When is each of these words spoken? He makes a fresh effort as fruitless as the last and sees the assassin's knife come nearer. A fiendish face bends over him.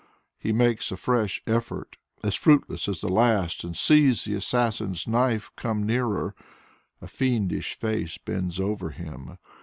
He 0.39 0.51
makes 0.51 0.91
a 0.91 0.97
fresh 0.97 1.43
effort 1.45 1.95
as 2.23 2.33
fruitless 2.33 2.87
as 2.87 3.01
the 3.01 3.07
last 3.07 3.63
and 3.63 3.77
sees 3.77 4.23
the 4.25 4.33
assassin's 4.33 5.07
knife 5.07 5.51
come 5.55 5.85
nearer. 5.85 6.33
A 7.03 7.07
fiendish 7.07 7.77
face 7.77 8.17
bends 8.17 8.59
over 8.59 8.89
him. 8.89 9.37